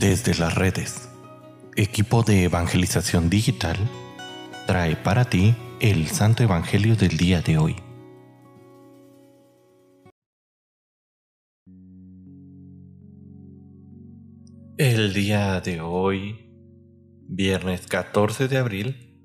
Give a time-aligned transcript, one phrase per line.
[0.00, 1.10] Desde las redes,
[1.76, 3.76] equipo de evangelización digital
[4.66, 7.76] trae para ti el Santo Evangelio del día de hoy.
[14.78, 16.50] El día de hoy,
[17.28, 19.20] viernes 14 de abril,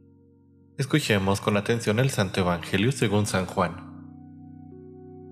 [0.77, 3.77] escuchemos con atención el Santo Evangelio según San Juan.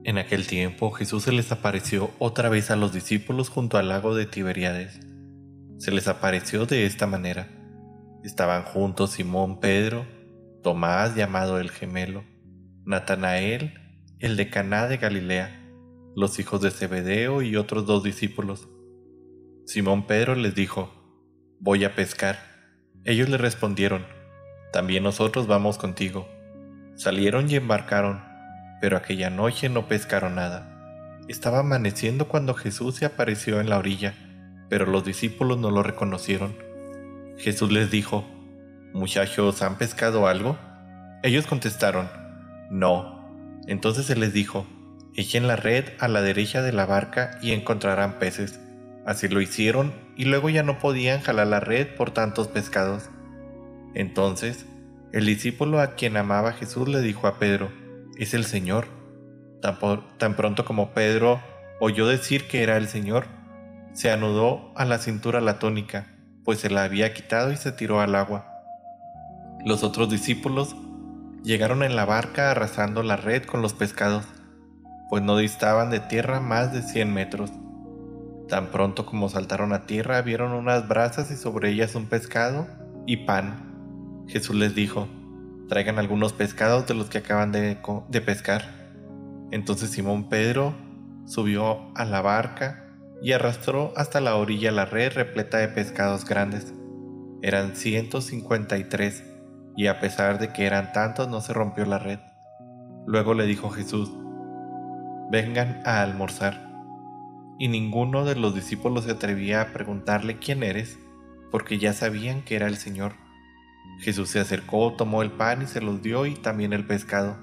[0.05, 4.15] En aquel tiempo Jesús se les apareció otra vez a los discípulos junto al lago
[4.15, 5.01] de Tiberíades
[5.83, 7.49] se les apareció de esta manera.
[8.23, 10.05] Estaban juntos Simón Pedro,
[10.61, 12.23] Tomás llamado el gemelo,
[12.85, 13.73] Natanael,
[14.19, 15.61] el de Caná de Galilea,
[16.15, 18.69] los hijos de Zebedeo y otros dos discípulos.
[19.65, 20.89] Simón Pedro les dijo,
[21.59, 22.39] Voy a pescar.
[23.03, 24.05] Ellos le respondieron,
[24.71, 26.29] También nosotros vamos contigo.
[26.95, 28.23] Salieron y embarcaron,
[28.79, 31.19] pero aquella noche no pescaron nada.
[31.27, 34.22] Estaba amaneciendo cuando Jesús se apareció en la orilla
[34.69, 36.55] pero los discípulos no lo reconocieron.
[37.37, 38.25] Jesús les dijo,
[38.93, 40.57] Muchachos, ¿han pescado algo?
[41.23, 42.09] Ellos contestaron,
[42.69, 43.59] No.
[43.67, 44.65] Entonces Él les dijo,
[45.15, 48.59] Echen la red a la derecha de la barca y encontrarán peces.
[49.05, 53.09] Así lo hicieron y luego ya no podían jalar la red por tantos pescados.
[53.93, 54.65] Entonces,
[55.11, 57.71] el discípulo a quien amaba Jesús le dijo a Pedro,
[58.17, 58.87] Es el Señor.
[59.61, 59.77] Tan,
[60.17, 61.41] tan pronto como Pedro
[61.79, 63.27] oyó decir que era el Señor,
[63.93, 66.07] se anudó a la cintura la túnica,
[66.43, 68.47] pues se la había quitado y se tiró al agua.
[69.63, 70.75] Los otros discípulos
[71.43, 74.25] llegaron en la barca arrasando la red con los pescados,
[75.09, 77.51] pues no distaban de tierra más de 100 metros.
[78.49, 82.67] Tan pronto como saltaron a tierra vieron unas brasas y sobre ellas un pescado
[83.05, 84.25] y pan.
[84.27, 85.07] Jesús les dijo,
[85.69, 87.77] traigan algunos pescados de los que acaban de,
[88.09, 88.63] de pescar.
[89.51, 90.73] Entonces Simón Pedro
[91.25, 92.82] subió a la barca
[93.21, 96.73] y arrastró hasta la orilla la red repleta de pescados grandes.
[97.41, 99.23] Eran 153
[99.75, 102.19] y a pesar de que eran tantos no se rompió la red.
[103.05, 104.11] Luego le dijo Jesús,
[105.31, 106.71] vengan a almorzar.
[107.59, 110.97] Y ninguno de los discípulos se atrevía a preguntarle quién eres,
[111.51, 113.13] porque ya sabían que era el Señor.
[113.99, 117.37] Jesús se acercó, tomó el pan y se los dio y también el pescado.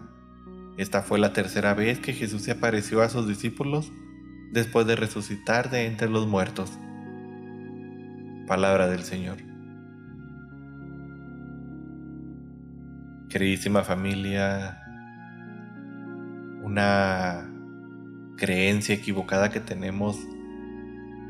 [0.78, 3.92] Esta fue la tercera vez que Jesús se apareció a sus discípulos
[4.50, 6.72] después de resucitar de entre los muertos.
[8.46, 9.38] Palabra del Señor.
[13.28, 14.82] Queridísima familia,
[16.62, 17.48] una
[18.36, 20.18] creencia equivocada que tenemos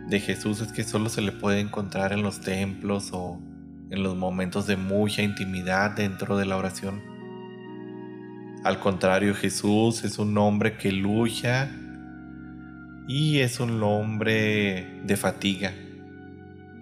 [0.09, 3.39] de Jesús es que solo se le puede encontrar en los templos o
[3.91, 7.03] en los momentos de mucha intimidad dentro de la oración.
[8.65, 11.71] Al contrario, Jesús es un hombre que lucha
[13.13, 15.73] y es un hombre de fatiga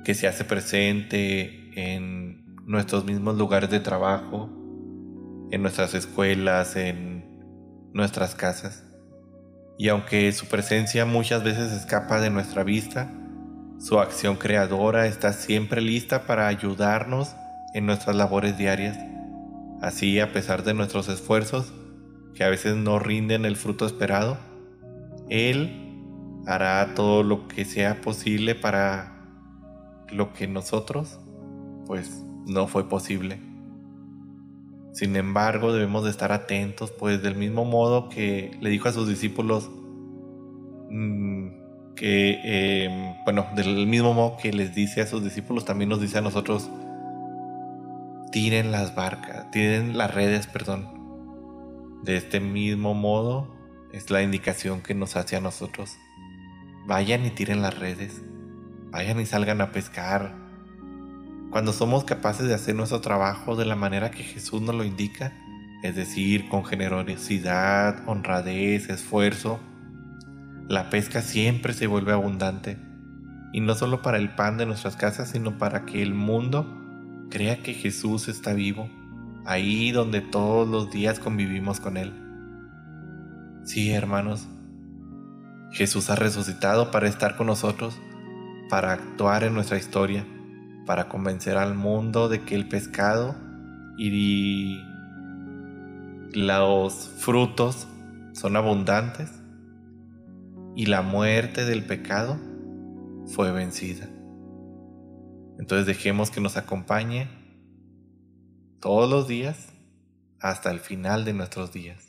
[0.04, 4.50] que se hace presente en nuestros mismos lugares de trabajo,
[5.50, 7.24] en nuestras escuelas, en
[7.94, 8.84] nuestras casas.
[9.78, 13.10] Y aunque su presencia muchas veces escapa de nuestra vista,
[13.80, 17.34] su acción creadora está siempre lista para ayudarnos
[17.72, 18.98] en nuestras labores diarias.
[19.80, 21.72] Así, a pesar de nuestros esfuerzos,
[22.34, 24.36] que a veces no rinden el fruto esperado,
[25.30, 25.86] Él
[26.46, 29.14] hará todo lo que sea posible para
[30.10, 31.18] lo que nosotros,
[31.86, 33.40] pues, no fue posible.
[34.92, 39.08] Sin embargo, debemos de estar atentos, pues del mismo modo que le dijo a sus
[39.08, 39.70] discípulos,
[40.90, 41.48] mm,
[41.94, 46.18] que, em, bueno, del mismo modo que les dice a sus discípulos, también nos dice
[46.18, 46.70] a nosotros,
[48.32, 50.88] tiren las barcas, tiren las redes, perdón.
[52.02, 53.48] De este mismo modo
[53.92, 55.96] es la indicación que nos hace a nosotros.
[56.88, 58.22] Vayan y tiren las redes.
[58.90, 60.34] Vayan y salgan a pescar.
[61.50, 65.34] Cuando somos capaces de hacer nuestro trabajo de la manera que Jesús nos lo indica,
[65.82, 69.60] es decir, con generosidad, honradez, esfuerzo,
[70.66, 72.78] la pesca siempre se vuelve abundante.
[73.52, 76.74] Y no solo para el pan de nuestras casas, sino para que el mundo
[77.28, 78.88] crea que Jesús está vivo,
[79.44, 82.14] ahí donde todos los días convivimos con Él.
[83.64, 84.48] Sí, hermanos,
[85.72, 87.98] Jesús ha resucitado para estar con nosotros,
[88.70, 90.26] para actuar en nuestra historia,
[90.86, 93.36] para convencer al mundo de que el pescado
[93.98, 94.80] y
[96.32, 97.88] los frutos
[98.32, 99.30] son abundantes
[100.74, 102.38] y la muerte del pecado
[103.26, 104.08] fue vencida.
[105.58, 107.28] Entonces dejemos que nos acompañe
[108.80, 109.72] todos los días
[110.40, 112.07] hasta el final de nuestros días.